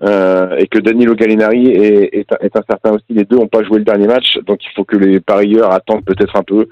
Euh, 0.00 0.55
et 0.58 0.69
que 0.69 0.79
Danilo 0.79 1.17
Gallinari 1.17 1.73
est, 1.73 2.17
est, 2.20 2.26
est 2.41 2.56
incertain 2.56 2.93
aussi. 2.93 3.05
Les 3.11 3.25
deux 3.25 3.34
n'ont 3.37 3.49
pas 3.49 3.64
joué 3.64 3.79
le 3.79 3.84
dernier 3.84 4.06
match, 4.06 4.38
donc 4.46 4.61
il 4.64 4.70
faut 4.76 4.84
que 4.84 4.96
les 4.96 5.19
parieurs 5.19 5.73
attendent 5.73 6.05
peut-être 6.05 6.37
un 6.37 6.44
peu. 6.44 6.69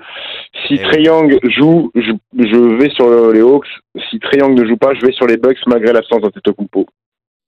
Si 0.68 0.74
Eh 0.74 0.78
Trey. 0.78 1.02
Young 1.02 1.36
joue, 1.42 1.90
je, 1.96 2.12
je 2.38 2.76
vais 2.78 2.88
sur 2.90 3.32
les 3.32 3.40
Hawks. 3.40 3.66
Si 4.10 4.20
Trey 4.20 4.38
Young 4.38 4.56
ne 4.56 4.64
joue 4.64 4.76
pas, 4.76 4.94
je 4.94 5.04
vais 5.04 5.10
sur 5.10 5.26
les 5.26 5.38
Bucks 5.38 5.58
malgré 5.66 5.92
l'absence 5.92 6.20
d'Antetokounmpo. 6.20 6.86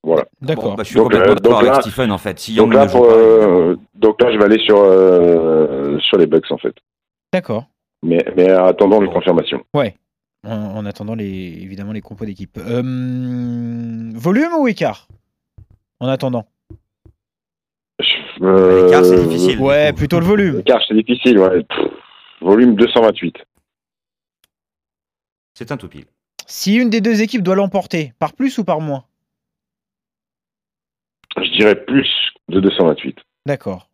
Voilà. 0.08 0.24
D'accord. 0.40 0.70
Bon, 0.70 0.74
bah, 0.74 0.82
je 0.84 0.88
suis 0.88 0.96
Donc, 0.96 1.04
complètement 1.12 1.32
euh, 1.32 1.34
d'accord 1.34 1.52
donc 1.52 1.60
avec 1.60 1.74
là- 1.74 1.80
Stephen 1.82 2.12
en 2.12 2.18
fait. 2.18 2.38
Si 2.38 2.54
Young 2.54 2.68
Donc 2.70 2.74
là, 2.74 2.84
ne 2.84 2.88
joue 2.88 2.98
pour, 2.98 3.08
pas, 3.08 3.14
euh, 3.14 3.76
donc 3.94 4.22
là, 4.22 4.32
je 4.32 4.38
vais 4.38 4.44
aller 4.44 4.58
sur 4.64 4.78
euh, 4.80 5.98
sur 6.00 6.16
les 6.16 6.26
Bucks 6.26 6.50
en 6.50 6.56
fait. 6.56 6.74
D'accord. 7.32 7.66
Mais, 8.02 8.24
mais 8.36 8.48
attendons 8.50 9.00
les 9.00 9.10
confirmations. 9.10 9.62
En, 10.44 10.50
en 10.52 10.86
attendant 10.86 11.14
les, 11.14 11.58
évidemment 11.60 11.92
les 11.92 12.00
compos 12.00 12.24
d'équipe. 12.24 12.56
Euh, 12.58 12.82
volume 14.14 14.52
ou 14.58 14.66
écart? 14.68 15.08
En 16.00 16.08
attendant. 16.08 16.46
Euh, 18.40 18.84
L'écart, 18.86 19.04
c'est 19.04 19.26
difficile. 19.26 19.58
Ouais, 19.58 19.92
plutôt 19.92 20.20
le 20.20 20.26
volume. 20.26 20.58
L'écart, 20.58 20.80
c'est 20.86 20.94
difficile. 20.94 21.38
Ouais. 21.40 21.64
Pff, 21.64 21.88
volume 22.40 22.76
228. 22.76 23.34
C'est 25.54 25.72
un 25.72 25.76
tout 25.76 25.88
pile. 25.88 26.04
Si 26.46 26.76
une 26.76 26.88
des 26.88 27.00
deux 27.00 27.20
équipes 27.20 27.42
doit 27.42 27.56
l'emporter, 27.56 28.12
par 28.20 28.32
plus 28.32 28.56
ou 28.58 28.64
par 28.64 28.80
moins? 28.80 29.04
Je 31.36 31.50
dirais 31.58 31.84
plus 31.84 32.08
de 32.48 32.60
228. 32.60 33.16
D'accord. 33.46 33.88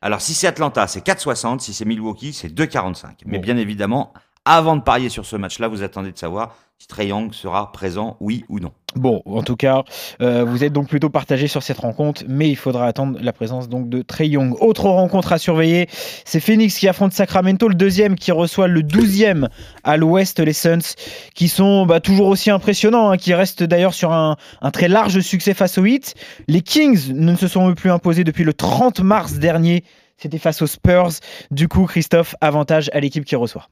Alors, 0.00 0.20
si 0.20 0.34
c'est 0.34 0.46
Atlanta, 0.46 0.86
c'est 0.86 1.04
4,60. 1.06 1.60
Si 1.60 1.72
c'est 1.72 1.84
Milwaukee, 1.84 2.32
c'est 2.32 2.48
2,45. 2.48 3.22
Mais 3.26 3.38
Bon. 3.38 3.42
bien 3.44 3.56
évidemment, 3.56 4.12
avant 4.44 4.76
de 4.76 4.82
parier 4.82 5.08
sur 5.08 5.24
ce 5.24 5.36
match-là, 5.36 5.68
vous 5.68 5.82
attendez 5.82 6.12
de 6.12 6.18
savoir 6.18 6.56
si 6.78 6.88
Trey 6.88 7.06
Young 7.06 7.32
sera 7.32 7.72
présent, 7.72 8.16
oui 8.20 8.44
ou 8.48 8.58
non. 8.58 8.72
Bon, 8.94 9.22
en 9.24 9.42
tout 9.42 9.56
cas, 9.56 9.84
euh, 10.20 10.44
vous 10.44 10.64
êtes 10.64 10.72
donc 10.72 10.88
plutôt 10.88 11.08
partagé 11.08 11.46
sur 11.46 11.62
cette 11.62 11.78
rencontre, 11.78 12.24
mais 12.28 12.50
il 12.50 12.56
faudra 12.56 12.86
attendre 12.86 13.18
la 13.22 13.32
présence 13.32 13.68
donc 13.68 13.88
de 13.88 14.02
Trey 14.02 14.28
Young. 14.28 14.54
Autre 14.60 14.88
rencontre 14.88 15.32
à 15.32 15.38
surveiller, 15.38 15.88
c'est 16.24 16.40
Phoenix 16.40 16.78
qui 16.78 16.88
affronte 16.88 17.12
Sacramento, 17.12 17.68
le 17.68 17.74
deuxième 17.74 18.16
qui 18.16 18.32
reçoit 18.32 18.68
le 18.68 18.82
douzième 18.82 19.48
à 19.82 19.96
l'ouest, 19.96 20.40
les 20.40 20.52
Suns, 20.52 20.94
qui 21.34 21.48
sont 21.48 21.86
bah, 21.86 22.00
toujours 22.00 22.26
aussi 22.26 22.50
impressionnants, 22.50 23.10
hein, 23.10 23.16
qui 23.16 23.34
restent 23.34 23.62
d'ailleurs 23.62 23.94
sur 23.94 24.12
un, 24.12 24.36
un 24.60 24.70
très 24.70 24.88
large 24.88 25.20
succès 25.20 25.54
face 25.54 25.78
aux 25.78 25.86
Heat. 25.86 26.14
Les 26.48 26.60
Kings 26.60 27.12
ne 27.14 27.34
se 27.36 27.48
sont 27.48 27.72
plus 27.74 27.90
imposés 27.90 28.24
depuis 28.24 28.44
le 28.44 28.52
30 28.52 29.00
mars 29.00 29.34
dernier. 29.34 29.84
C'était 30.18 30.38
face 30.38 30.60
aux 30.60 30.66
Spurs. 30.66 31.10
Du 31.50 31.68
coup, 31.68 31.86
Christophe, 31.86 32.34
avantage 32.40 32.90
à 32.92 33.00
l'équipe 33.00 33.24
qui 33.24 33.36
reçoit. 33.36 33.68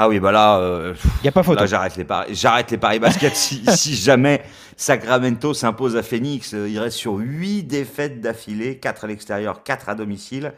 Ah 0.00 0.08
oui, 0.08 0.20
bah 0.20 0.30
là, 0.30 0.60
euh, 0.60 0.94
Il 1.16 1.22
n'y 1.24 1.28
a 1.28 1.32
pas 1.32 1.42
photo. 1.42 1.58
Là, 1.58 1.66
j'arrête 1.66 1.96
les 1.96 2.04
paris, 2.04 2.32
j'arrête 2.32 2.70
les 2.70 2.78
paris 2.78 3.00
basket. 3.00 3.34
si, 3.34 3.64
si 3.76 3.96
jamais 3.96 4.44
Sacramento 4.76 5.52
s'impose 5.54 5.96
à 5.96 6.04
Phoenix, 6.04 6.54
euh, 6.54 6.68
il 6.68 6.78
reste 6.78 6.98
sur 6.98 7.14
8 7.16 7.64
défaites 7.64 8.20
d'affilée, 8.20 8.78
4 8.78 9.06
à 9.06 9.08
l'extérieur, 9.08 9.64
4 9.64 9.88
à 9.88 9.96
domicile. 9.96 10.52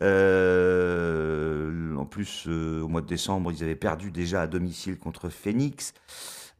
Euh, 0.00 1.94
en 1.94 2.06
plus, 2.06 2.44
euh, 2.46 2.80
au 2.80 2.88
mois 2.88 3.02
de 3.02 3.06
décembre, 3.06 3.52
ils 3.52 3.62
avaient 3.62 3.76
perdu 3.76 4.10
déjà 4.10 4.40
à 4.40 4.46
domicile 4.46 4.98
contre 4.98 5.28
Phoenix. 5.28 5.92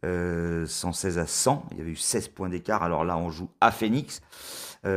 Euh, 0.05 0.67
116 0.67 1.17
à 1.17 1.27
100, 1.27 1.69
il 1.73 1.79
y 1.79 1.81
avait 1.81 1.93
eu 1.93 1.97
16 1.97 2.29
points 2.29 2.51
d'écart. 2.51 2.83
Alors 2.83 3.07
là, 3.07 3.17
on 3.17 3.31
joue 3.31 3.49
à 3.63 3.71
Phoenix. 3.71 4.21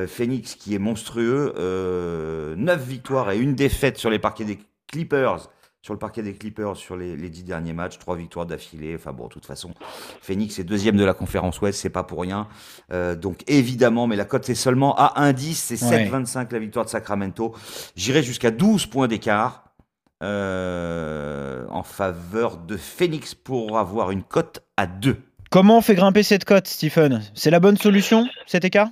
Phoenix 0.08 0.56
qui 0.56 0.76
est 0.76 0.80
monstrueux, 0.80 1.54
euh, 1.58 2.56
9 2.58 2.81
victoires 2.86 3.31
et 3.31 3.38
une 3.38 3.54
défaite 3.54 3.98
sur 3.98 4.10
les 4.10 4.19
parquets 4.19 4.46
des 4.46 4.60
Clippers 4.88 5.50
sur 5.83 5.94
le 5.94 6.00
parquet 6.00 6.24
des 6.24 6.33
Clippers 6.33 6.77
sur 6.77 6.95
les, 6.95 7.18
les 7.18 7.30
dix 7.30 7.44
derniers 7.44 7.74
matchs, 7.74 8.00
trois 8.00 8.15
victoires 8.15 8.45
d'affilée. 8.45 8.95
Enfin 8.95 9.12
bon, 9.12 9.25
de 9.25 9.30
toute 9.33 9.45
façon, 9.45 9.71
Phoenix 10.21 10.57
est 10.57 10.63
deuxième 10.63 10.95
de 10.95 11.03
la 11.03 11.13
conférence 11.13 11.59
Ouest, 11.61 11.78
c'est 11.80 11.90
pas 11.90 12.04
pour 12.04 12.21
rien. 12.21 12.47
Euh, 12.94 13.16
donc 13.16 13.44
évidemment, 13.47 14.07
mais 14.07 14.16
la 14.16 14.23
cote 14.23 14.45
c'est 14.45 14.56
seulement 14.56 14.95
à 14.95 15.13
1,10, 15.31 15.54
c'est 15.54 15.83
Ouais. 15.83 16.07
7,25 16.09 16.54
la 16.54 16.59
victoire 16.59 16.85
de 16.85 16.90
Sacramento. 16.90 17.54
J'irai 17.97 18.23
jusqu'à 18.23 18.49
12 18.49 18.85
points 18.85 19.09
d'écart 19.09 19.66
euh, 20.23 21.66
en 21.69 21.83
faveur 21.83 22.56
de 22.57 22.78
Phoenix 22.78 23.35
pour 23.35 23.78
avoir 23.78 24.11
une 24.11 24.23
cote 24.23 24.63
à 24.78 24.87
2. 24.87 25.18
Comment 25.49 25.80
on 25.80 25.81
fait 25.81 25.95
grimper 25.95 26.23
cette 26.23 26.45
cote, 26.45 26.68
Stephen? 26.68 27.21
C'est 27.35 27.52
la 27.52 27.59
bonne 27.59 27.78
solution, 27.78 28.25
cet 28.47 28.63
écart? 28.63 28.87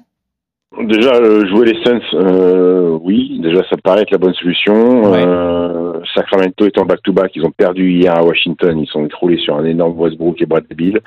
Déjà, 0.79 1.15
euh, 1.15 1.45
jouer 1.47 1.73
les 1.73 1.83
Suns, 1.83 1.99
euh, 2.13 2.97
oui. 3.01 3.39
Déjà, 3.43 3.61
ça 3.69 3.75
me 3.75 3.81
paraît 3.81 4.03
être 4.03 4.11
la 4.11 4.17
bonne 4.17 4.33
solution. 4.33 5.11
Ouais. 5.11 5.23
Euh, 5.25 5.93
Sacramento 6.15 6.65
est 6.65 6.77
en 6.77 6.85
back-to-back. 6.85 7.31
Ils 7.35 7.45
ont 7.45 7.51
perdu 7.51 7.91
hier 7.91 8.15
à 8.15 8.23
Washington. 8.23 8.79
Ils 8.79 8.87
sont 8.87 9.05
écroulés 9.05 9.37
sur 9.37 9.57
un 9.57 9.65
énorme 9.65 9.99
Westbrook 9.99 10.41
et 10.41 10.45
Bradley 10.45 10.75
Bill. 10.75 10.99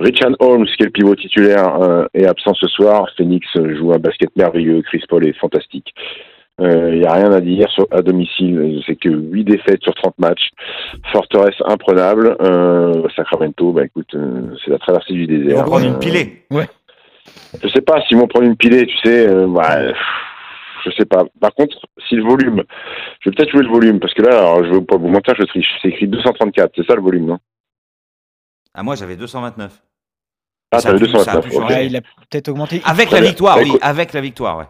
Richard 0.00 0.32
Holmes, 0.40 0.64
qui 0.64 0.82
est 0.82 0.86
le 0.86 0.90
pivot 0.90 1.14
titulaire, 1.14 1.80
euh, 1.82 2.06
est 2.14 2.24
absent 2.24 2.54
ce 2.54 2.66
soir. 2.68 3.06
Phoenix 3.16 3.46
euh, 3.56 3.76
joue 3.76 3.92
un 3.92 3.98
basket 3.98 4.34
merveilleux. 4.34 4.80
Chris 4.82 5.02
Paul 5.08 5.26
est 5.26 5.38
fantastique. 5.38 5.94
Il 6.58 7.00
n'y 7.00 7.06
a 7.06 7.12
rien 7.14 7.32
à 7.32 7.40
dire 7.40 7.68
sur, 7.70 7.86
à 7.90 8.02
domicile. 8.02 8.80
C'est 8.86 8.94
que 8.94 9.08
8 9.08 9.44
défaites 9.44 9.82
sur 9.82 9.94
30 9.94 10.14
matchs. 10.18 10.50
Forteresse 11.10 11.56
imprenable. 11.64 12.36
Euh, 12.40 13.08
Sacramento, 13.16 13.72
bah 13.72 13.84
écoute, 13.84 14.14
euh, 14.14 14.54
c'est 14.64 14.70
la 14.70 14.78
traversée 14.78 15.12
du 15.12 15.26
désert. 15.26 15.64
prendre 15.64 15.84
Euh, 15.84 15.88
une 15.88 15.98
pilée. 15.98 16.44
Je 17.62 17.68
sais 17.68 17.80
pas 17.80 18.00
s'ils 18.02 18.16
vont 18.16 18.26
prendre 18.28 18.46
une 18.46 18.56
pilée, 18.56 18.86
tu 18.86 18.96
sais. 18.98 19.26
Euh, 19.26 19.46
bah, 19.48 19.78
je 20.84 20.90
sais 20.98 21.04
pas. 21.04 21.24
Par 21.40 21.52
contre, 21.54 21.76
si 22.08 22.16
le 22.16 22.24
volume, 22.24 22.64
je 23.20 23.30
vais 23.30 23.36
peut-être 23.36 23.50
jouer 23.50 23.62
le 23.62 23.68
volume 23.70 24.00
parce 24.00 24.14
que 24.14 24.22
là, 24.22 24.38
alors, 24.38 24.64
je 24.64 24.70
veux 24.70 24.84
pas 24.84 24.96
vous 24.96 25.08
mentir, 25.08 25.34
je 25.38 25.44
triche. 25.44 25.68
C'est 25.80 25.88
écrit 25.88 26.08
234, 26.08 26.72
c'est 26.76 26.86
ça 26.86 26.94
le 26.94 27.02
volume, 27.02 27.26
non? 27.26 27.38
Ah, 28.74 28.82
moi 28.82 28.94
j'avais 28.96 29.16
229. 29.16 29.82
Ah, 30.74 30.80
t'avais 30.80 30.98
pu- 30.98 31.06
ça 31.10 31.18
a 31.32 31.40
229. 31.40 31.44
pu 31.44 31.54
ok. 31.56 31.62
changer. 31.62 31.74
Ouais, 31.74 31.86
il 31.86 31.96
a 31.96 32.00
peut-être 32.00 32.48
augmenté. 32.48 32.80
Avec 32.84 33.10
la 33.10 33.20
bien. 33.20 33.28
victoire, 33.28 33.56
Bah, 33.56 33.62
oui, 33.62 33.68
écoute. 33.68 33.80
avec 33.82 34.12
la 34.14 34.20
victoire, 34.22 34.58
ouais. 34.58 34.64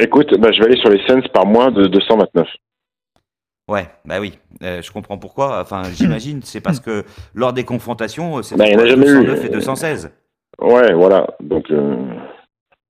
Écoute, 0.00 0.38
bah, 0.38 0.52
je 0.52 0.58
vais 0.60 0.66
aller 0.66 0.76
sur 0.80 0.90
les 0.90 1.02
Suns 1.08 1.22
par 1.32 1.46
moins 1.46 1.70
de 1.72 1.86
229. 1.86 2.46
Ouais, 3.66 3.86
bah 4.04 4.20
oui, 4.20 4.38
euh, 4.62 4.80
je 4.80 4.90
comprends 4.92 5.18
pourquoi. 5.18 5.60
Enfin, 5.60 5.82
j'imagine, 5.92 6.40
c'est 6.42 6.60
parce 6.60 6.80
que 6.80 7.04
lors 7.34 7.52
des 7.52 7.64
confrontations, 7.64 8.42
c'est 8.42 8.56
Bah, 8.56 8.64
il 8.66 8.72
y 8.72 8.76
en 8.76 8.80
a 8.80 8.86
jamais 8.86 9.06
eu. 9.06 9.24
209 9.26 9.44
et 9.44 9.48
216. 9.48 10.12
Ouais, 10.60 10.92
voilà. 10.92 11.26
Donc, 11.40 11.70
euh, 11.70 11.96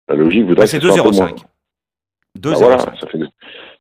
la 0.10 0.16
logique 0.16 0.42
voudrait 0.44 0.56
Bah, 0.56 0.64
que 0.64 0.70
c'est 0.70 0.82
ce 0.82 0.88
soit 0.90 1.00
un 1.00 1.04
peu 1.04 1.16
moins. 1.16 1.28
2,05. 1.28 1.36
Bah, 1.36 2.50
2,05. 2.52 2.58
voilà, 2.60 2.78
ça 2.78 3.08
fait, 3.08 3.20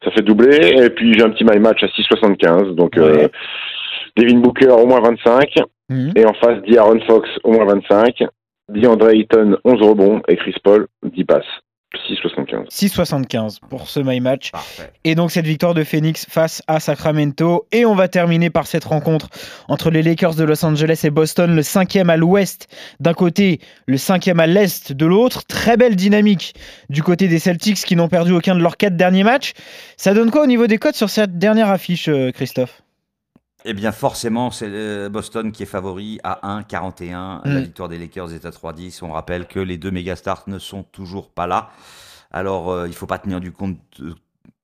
ça 0.05 0.11
fait 0.11 0.23
doubler. 0.23 0.83
Et 0.85 0.91
puis, 0.91 1.13
j'ai 1.15 1.23
un 1.23 1.31
petit 1.31 1.45
my 1.45 1.59
match 1.59 1.83
à 1.83 1.89
6,75. 1.89 2.75
Donc, 2.75 2.97
euh, 2.97 3.17
Ouais. 3.17 3.31
Devin 4.17 4.39
Booker 4.41 4.69
au 4.71 4.87
moins 4.87 5.01
25. 5.01 5.55
Mhm. 5.89 6.13
Et 6.17 6.25
en 6.27 6.35
face, 6.35 6.63
D'Aaron 6.69 7.01
Fox, 7.07 7.29
au 7.45 7.53
moins 7.53 7.65
25. 7.65 8.23
DeAndre 8.69 9.09
Ayton, 9.11 9.57
11 9.65 9.83
rebonds. 9.83 10.23
Et 10.29 10.37
Chris 10.37 10.55
Paul, 10.63 10.87
10 11.03 11.25
passes. 11.25 11.45
6,75. 12.71 13.59
6,75 13.59 13.59
pour 13.69 13.89
ce 13.89 14.01
My 14.01 14.21
Match. 14.21 14.53
Et 15.05 15.15
donc 15.15 15.31
cette 15.31 15.47
victoire 15.47 15.75
de 15.75 15.85
Phoenix 15.85 16.27
face 16.29 16.63
à 16.67 16.81
Sacramento. 16.81 17.67
Et 17.73 17.85
on 17.85 17.95
va 17.95 18.09
terminer 18.09 18.51
par 18.51 18.67
cette 18.67 18.85
rencontre 18.85 19.29
entre 19.69 19.91
les 19.91 20.03
Lakers 20.03 20.35
de 20.35 20.45
Los 20.45 20.65
Angeles 20.65 21.01
et 21.05 21.11
Boston, 21.11 21.55
le 21.55 21.63
cinquième 21.63 22.11
à 22.11 22.17
l'ouest 22.17 22.69
d'un 23.01 23.15
côté, 23.15 23.61
le 23.87 23.97
cinquième 23.97 24.41
à 24.41 24.47
l'est 24.47 24.93
de 24.93 25.07
l'autre. 25.07 25.45
Très 25.45 25.77
belle 25.77 25.97
dynamique 25.97 26.55
du 26.89 27.03
côté 27.03 27.29
des 27.29 27.39
Celtics 27.39 27.79
qui 27.85 27.97
n'ont 27.97 28.09
perdu 28.09 28.33
aucun 28.33 28.55
de 28.55 28.61
leurs 28.61 28.77
quatre 28.77 28.97
derniers 28.97 29.25
matchs. 29.25 29.53
Ça 29.97 30.15
donne 30.15 30.31
quoi 30.31 30.43
au 30.43 30.47
niveau 30.47 30.67
des 30.67 30.79
codes 30.79 30.95
sur 30.95 31.11
cette 31.11 31.39
dernière 31.39 31.71
affiche, 31.71 32.09
euh, 32.09 32.31
Christophe? 32.33 32.83
Eh 33.65 33.75
bien, 33.75 33.93
forcément, 33.93 34.51
c'est 34.51 34.69
euh, 34.69 35.09
Boston 35.09 35.53
qui 35.53 35.63
est 35.63 35.67
favori 35.67 36.19
à 36.25 36.41
1,41. 36.61 37.43
La 37.45 37.61
mm. 37.61 37.63
victoire 37.63 37.89
des 37.89 37.99
Lakers 37.99 38.33
est 38.35 38.45
à 38.45 38.51
3,10. 38.51 39.01
On 39.03 39.13
rappelle 39.13 39.47
que 39.47 39.61
les 39.61 39.79
deux 39.79 39.93
stars 40.17 40.45
ne 40.49 40.59
sont 40.59 40.83
toujours 40.83 41.31
pas 41.31 41.47
là. 41.47 41.71
Alors, 42.33 42.71
euh, 42.71 42.87
il 42.87 42.91
ne 42.91 42.95
faut 42.95 43.07
pas 43.07 43.19
tenir, 43.19 43.41
du 43.41 43.53
compte, 43.53 43.79
euh, 44.01 44.15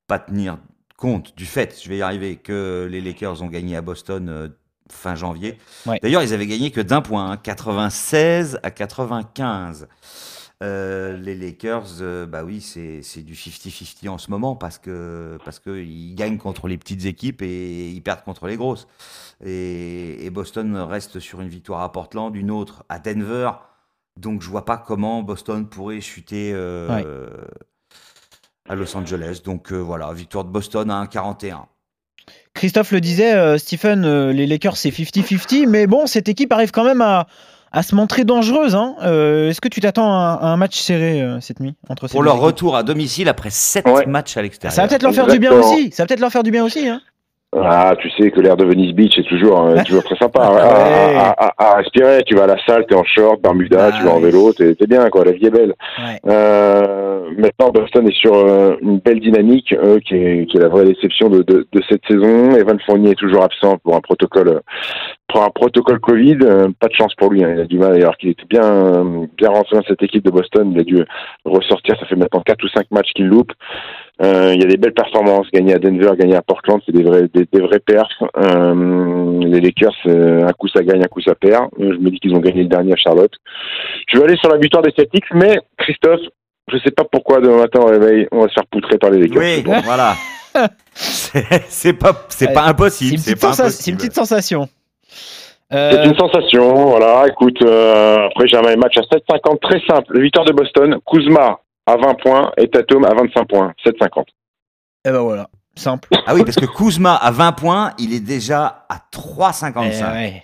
pas 0.07 0.19
tenir 0.19 0.59
compte 0.97 1.37
du 1.37 1.47
fait, 1.47 1.81
je 1.81 1.89
vais 1.89 1.99
y 1.99 2.03
arriver, 2.03 2.37
que 2.37 2.89
les 2.91 3.01
Lakers 3.01 3.43
ont 3.43 3.47
gagné 3.47 3.77
à 3.77 3.83
Boston 3.83 4.53
fin 4.91 5.15
janvier. 5.15 5.59
D'ailleurs, 6.03 6.23
ils 6.23 6.35
avaient 6.35 6.47
gagné 6.47 6.71
que 6.71 6.81
d'un 6.81 7.03
point, 7.03 7.37
96 7.37 8.57
hein, 8.57 8.61
à 8.63 8.71
95. 8.71 9.87
Euh, 10.61 11.17
les 11.17 11.37
Lakers, 11.37 12.01
euh, 12.01 12.27
bah 12.27 12.43
oui, 12.43 12.61
c'est 12.61 13.23
du 13.23 13.35
50-50 13.35 14.09
en 14.09 14.19
ce 14.19 14.29
moment 14.29 14.57
parce 14.57 14.79
que 14.79 15.39
parce 15.45 15.61
que 15.61 15.79
ils 15.79 16.17
gagnent 16.17 16.39
contre 16.39 16.67
les 16.67 16.77
petites 16.77 17.05
équipes 17.05 17.43
et 17.43 17.91
ils 17.91 18.03
perdent 18.03 18.25
contre 18.25 18.49
les 18.49 18.57
grosses. 18.57 18.89
Et, 19.45 20.29
Boston 20.31 20.77
reste 20.77 21.21
sur 21.21 21.41
une 21.41 21.49
victoire 21.49 21.81
à 21.83 21.91
Portland, 21.91 22.35
une 22.35 22.51
autre 22.51 22.85
à 22.89 22.99
Denver. 22.99 23.51
Donc 24.19 24.43
je 24.43 24.49
vois 24.49 24.65
pas 24.65 24.77
comment 24.77 25.23
Boston 25.23 25.69
pourrait 25.69 26.01
chuter 26.01 26.53
euh, 26.55 27.29
à 28.69 28.75
Los 28.75 28.97
Angeles. 28.97 29.41
Donc 29.45 29.73
voilà, 29.73 30.13
victoire 30.13 30.45
de 30.45 30.51
Boston 30.51 30.91
à 30.91 31.05
1,41. 31.05 31.65
Christophe 32.55 32.91
le 32.93 33.01
disait, 33.01 33.59
Stephen, 33.59 34.31
les 34.31 34.47
Lakers 34.47 34.77
c'est 34.77 34.91
50-50, 34.91 35.67
mais 35.69 35.87
bon, 35.87 36.07
cette 36.07 36.29
équipe 36.29 36.53
arrive 36.53 36.73
quand 36.73 36.85
même 36.85 37.01
à, 37.01 37.27
à 37.73 37.83
se 37.83 37.95
montrer 37.95 38.25
dangereuse. 38.25 38.75
Hein. 38.75 38.97
Euh, 39.03 39.51
est-ce 39.51 39.61
que 39.61 39.69
tu 39.69 39.81
t'attends 39.81 40.13
à, 40.13 40.39
un 40.43 40.57
match 40.57 40.79
serré 40.79 41.21
euh, 41.23 41.41
cette 41.41 41.61
nuit 41.61 41.75
entre 41.89 42.09
Pour 42.09 42.23
leur 42.23 42.39
retour 42.39 42.77
à 42.77 42.83
domicile 42.83 43.29
après 43.29 43.51
7 43.51 44.07
matchs 44.07 44.37
à 44.37 44.43
l'extérieur. 44.43 44.75
Ça 44.75 44.83
va 44.83 44.89
peut-être 44.89 45.03
leur 45.03 45.15
faire 45.15 45.27
du 45.27 45.39
bien 45.39 45.53
aussi. 45.53 45.91
Ça 45.93 46.03
va 46.03 46.07
peut-être 46.07 46.21
leur 46.21 46.33
faire 46.33 46.43
du 46.43 46.51
bien 46.51 46.65
aussi. 46.65 46.89
Hein. 46.89 47.01
Ah, 47.57 47.95
tu 47.99 48.11
sais 48.11 48.31
que 48.31 48.41
l'air 48.41 48.57
de 48.57 48.65
Venice 48.65 48.95
Beach 48.95 49.17
est 49.19 49.27
toujours, 49.27 49.67
euh, 49.67 49.77
toujours 49.87 50.05
très 50.05 50.17
sympa 50.17 50.41
à, 51.59 51.77
respirer. 51.77 52.23
Tu 52.25 52.35
vas 52.35 52.45
à 52.45 52.47
la 52.49 52.65
salle, 52.67 52.85
t'es 52.87 52.95
en 52.95 53.05
short, 53.05 53.41
Bermuda, 53.41 53.93
tu 53.93 54.05
vas 54.05 54.13
en 54.13 54.21
vélo, 54.21 54.53
t'es 54.53 54.75
bien, 54.87 55.09
quoi. 55.09 55.25
La 55.25 55.33
vie 55.33 55.47
est 55.47 55.51
belle. 55.51 55.75
maintenant, 56.25 57.71
Boston 57.71 58.07
est 58.07 58.17
sur 58.17 58.35
une 58.83 58.99
belle 58.99 59.21
dynamique, 59.21 59.75
qui, 60.07 60.15
est, 60.15 60.47
qui 60.47 60.57
est 60.59 60.61
la 60.61 60.69
vraie 60.69 60.85
déception 60.85 61.31
de, 61.31 61.43
de, 61.43 61.67
de 61.73 61.83
cette 61.89 62.03
saison. 62.07 62.51
Evan 62.55 62.79
Fournier 62.85 63.13
est 63.13 63.19
toujours 63.19 63.45
absent 63.45 63.79
pour 63.83 63.97
un 63.97 64.01
protocole 64.01 64.61
pour 65.29 65.43
un 65.43 65.51
protocole 65.51 66.01
Covid, 66.01 66.39
euh, 66.43 66.69
pas 66.81 66.89
de 66.89 66.95
chance 66.95 67.15
pour 67.15 67.31
lui. 67.31 67.45
Hein. 67.45 67.53
Il 67.55 67.61
a 67.61 67.67
du 67.67 67.79
mal, 67.79 67.95
alors 67.95 68.17
qu'il 68.17 68.31
était 68.31 68.47
bien, 68.49 69.27
bien 69.37 69.51
rentré 69.51 69.77
dans 69.77 69.83
cette 69.83 70.03
équipe 70.03 70.25
de 70.25 70.31
Boston. 70.31 70.73
Il 70.73 70.81
a 70.81 70.85
dû 70.85 71.05
ressortir. 71.45 71.97
Ça 72.01 72.07
fait 72.07 72.17
maintenant 72.17 72.41
4 72.41 72.65
ou 72.65 72.69
5 72.69 72.91
matchs 72.91 73.13
qu'il 73.15 73.27
loupe. 73.27 73.53
Euh, 74.23 74.53
il 74.55 74.61
y 74.63 74.65
a 74.65 74.69
des 74.69 74.79
belles 74.79 74.95
performances. 74.95 75.47
Gagner 75.53 75.75
à 75.75 75.79
Denver, 75.79 76.13
gagner 76.19 76.35
à 76.35 76.43
Portland, 76.43 76.81
c'est 76.85 76.93
des 76.93 77.03
vrais, 77.03 77.29
des, 77.45 77.61
vrais 77.61 77.81
perfs. 77.81 78.23
Euh, 78.37 79.41
les 79.45 79.61
Lakers, 79.61 79.97
un 80.07 80.53
coup 80.53 80.69
ça 80.69 80.83
gagne, 80.83 81.03
un 81.03 81.09
coup 81.09 81.21
ça 81.21 81.35
perd. 81.35 81.69
Je 81.79 81.85
me 81.85 82.11
dis 82.11 82.19
qu'ils 82.19 82.35
ont 82.35 82.41
gagné 82.41 82.63
le 82.63 82.69
dernier 82.69 82.93
à 82.93 82.97
Charlotte. 82.97 83.33
Je 84.09 84.19
vais 84.19 84.25
aller 84.25 84.37
sur 84.37 84.51
la 84.51 84.59
victoire 84.59 84.83
des 84.83 84.93
Celtics, 84.97 85.25
mais 85.33 85.59
Christophe, 85.79 86.21
je 86.71 86.79
sais 86.79 86.91
pas 86.91 87.05
pourquoi 87.05 87.41
demain 87.41 87.59
matin 87.59 87.81
au 87.81 87.87
réveil, 87.87 88.29
on 88.33 88.43
va 88.43 88.49
se 88.49 88.55
faire 88.55 88.67
poutrer 88.67 88.99
par 88.99 89.11
les 89.11 89.21
Lakers. 89.21 89.43
Oui, 89.43 89.63
voilà. 89.85 90.15
c'est 90.95 91.93
pas, 91.93 92.27
c'est 92.29 92.53
pas 92.53 92.65
impossible. 92.65 93.19
C'est 93.19 93.91
une 93.91 93.97
petite 93.97 94.15
sensation. 94.15 94.69
Euh, 95.73 95.91
c'est 95.93 96.09
une 96.09 96.17
sensation, 96.17 96.87
voilà. 96.87 97.27
Écoute, 97.29 97.61
euh, 97.63 98.27
après 98.27 98.49
j'ai 98.49 98.57
un 98.57 98.77
match 98.77 98.97
à 98.97 99.03
7,50 99.03 99.59
très 99.61 99.81
simple. 99.87 100.19
Victoire 100.21 100.47
de 100.47 100.53
Boston, 100.53 100.99
Kuzma 101.07 101.61
à 101.87 101.97
20 101.97 102.15
points 102.23 102.53
et 102.57 102.69
Tatum 102.69 103.05
à 103.05 103.15
25 103.15 103.45
points, 103.47 103.75
7,50. 103.85 104.21
Et 104.21 104.25
eh 105.05 105.11
ben 105.11 105.21
voilà, 105.21 105.49
simple. 105.79 106.09
Ah 106.27 106.35
oui, 106.35 106.43
parce 106.45 106.57
que 106.57 106.67
Kuzma 106.67 107.15
à 107.15 107.31
20 107.31 107.53
points, 107.53 107.93
il 107.99 108.13
est 108.15 108.25
déjà 108.25 108.87
à 108.89 108.97
3,55. 109.13 110.43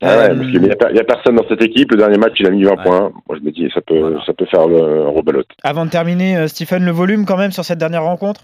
Eh 0.00 0.06
ah 0.06 0.18
ouais. 0.18 0.28
parce 0.28 0.50
qu'il 0.50 0.60
n'y 0.60 0.70
a, 1.00 1.04
personne 1.04 1.36
dans 1.36 1.48
cette 1.48 1.62
équipe. 1.62 1.92
Le 1.92 1.96
dernier 1.96 2.18
match, 2.18 2.34
il 2.38 2.46
a 2.46 2.50
mis 2.50 2.64
20 2.64 2.76
points. 2.76 3.12
Moi, 3.28 3.38
je 3.38 3.44
me 3.44 3.50
dis, 3.50 3.70
ça 3.72 3.80
peut, 3.80 4.18
ça 4.26 4.32
peut 4.34 4.46
faire 4.46 4.66
le 4.66 5.08
rebelote. 5.08 5.48
Avant 5.62 5.86
de 5.86 5.90
terminer, 5.90 6.36
euh, 6.36 6.48
Stephen, 6.48 6.84
le 6.84 6.90
volume 6.90 7.24
quand 7.24 7.36
même 7.36 7.52
sur 7.52 7.64
cette 7.64 7.78
dernière 7.78 8.04
rencontre? 8.04 8.42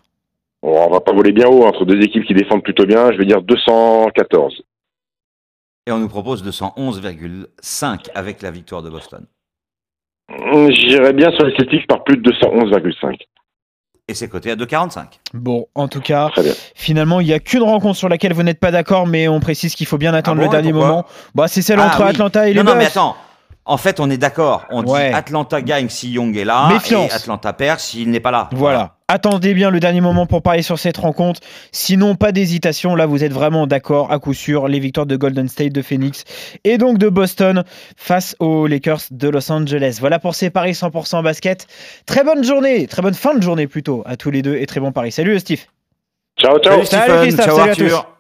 On 0.63 0.91
va 0.91 1.01
pas 1.01 1.13
voler 1.13 1.33
bien 1.33 1.49
haut 1.49 1.65
entre 1.65 1.85
deux 1.85 2.01
équipes 2.03 2.25
qui 2.25 2.35
défendent 2.35 2.63
plutôt 2.63 2.87
bien. 2.87 3.13
Je 3.13 3.19
vais 3.19 3.27
dire 3.27 3.43
214. 3.43 4.63
Et 5.87 5.93
on 5.93 5.99
nous 5.99 6.09
propose 6.09 6.45
211,5 6.45 8.11
avec 8.15 8.43
la 8.43 8.51
victoire 8.51 8.83
de 8.83 8.91
Boston. 8.91 9.27
J'irais 10.29 11.13
bien 11.13 11.31
sur 11.33 11.45
les 11.47 11.57
Celtics 11.57 11.87
par 11.87 12.05
plus 12.05 12.17
de 12.17 12.31
211,5. 12.31 13.17
Et 14.11 14.15
c'est 14.15 14.27
coté 14.27 14.51
à 14.51 14.57
2,45. 14.57 15.05
Bon, 15.35 15.69
en 15.77 15.87
tout 15.87 16.01
cas, 16.01 16.31
finalement, 16.75 17.21
il 17.21 17.29
n'y 17.29 17.33
a 17.33 17.39
qu'une 17.39 17.63
rencontre 17.63 17.97
sur 17.97 18.09
laquelle 18.09 18.33
vous 18.33 18.43
n'êtes 18.43 18.59
pas 18.59 18.73
d'accord, 18.73 19.07
mais 19.07 19.29
on 19.29 19.39
précise 19.39 19.77
qu'il 19.77 19.87
faut 19.87 19.99
bien 19.99 20.15
attendre 20.15 20.41
ah 20.41 20.47
le 20.47 20.51
dernier 20.51 20.73
moment. 20.73 21.07
Bah, 21.37 21.47
c'est 21.47 21.63
celle 21.63 21.79
ah 21.79 21.87
entre 21.87 22.03
Atlanta 22.03 22.49
et 22.49 22.53
les 22.53 22.61
Non, 22.61 22.73
non, 22.73 22.77
mais 22.77 22.87
attends. 22.87 23.15
En 23.65 23.77
fait, 23.77 24.01
on 24.01 24.11
est 24.11 24.19
d'accord. 24.19 24.65
On 24.71 24.83
dit 24.83 24.93
Atlanta 24.97 25.63
gagne 25.63 25.89
si 25.89 26.11
Young 26.11 26.37
est 26.37 26.45
là. 26.45 26.71
Et 26.91 27.13
Atlanta 27.13 27.53
perd 27.53 27.79
s'il 27.79 28.11
n'est 28.11 28.19
pas 28.19 28.33
là. 28.33 28.49
Voilà. 28.51 28.97
Attendez 29.13 29.55
bien 29.55 29.71
le 29.71 29.81
dernier 29.81 30.01
moment 30.01 30.25
pour 30.27 30.41
parler 30.41 30.63
sur 30.63 30.79
cette 30.79 30.97
rencontre. 30.97 31.41
Sinon, 31.73 32.15
pas 32.15 32.31
d'hésitation. 32.31 32.95
Là, 32.95 33.07
vous 33.07 33.25
êtes 33.25 33.33
vraiment 33.33 33.67
d'accord 33.67 34.13
à 34.13 34.21
coup 34.21 34.35
sûr. 34.35 34.69
Les 34.69 34.79
victoires 34.79 35.05
de 35.05 35.17
Golden 35.17 35.49
State, 35.49 35.73
de 35.73 35.83
Phoenix 35.83 36.23
et 36.63 36.79
donc 36.79 36.97
de 36.97 37.09
Boston 37.09 37.65
face 37.97 38.37
aux 38.39 38.69
Lakers 38.69 39.01
de 39.11 39.29
Los 39.29 39.51
Angeles. 39.51 39.97
Voilà 39.99 40.21
pour 40.21 40.37
ces 40.37 40.49
paris 40.51 40.75
100% 40.75 41.25
basket. 41.25 41.67
Très 42.07 42.23
bonne 42.23 42.45
journée, 42.45 42.87
très 42.87 43.03
bonne 43.03 43.15
fin 43.15 43.35
de 43.35 43.43
journée 43.43 43.67
plutôt 43.67 44.05
à 44.07 44.17
tous 44.17 44.31
les 44.31 44.43
deux 44.43 44.55
et 44.55 44.67
très 44.67 44.79
bon 44.79 44.93
pari. 44.93 45.11
Salut 45.11 45.41
Steve. 45.41 45.65
Ciao, 46.39 46.61
ciao. 46.61 46.85
Salut, 46.85 47.33
Salut 47.33 47.37
Ciao, 47.37 47.59
Arthur. 47.59 48.20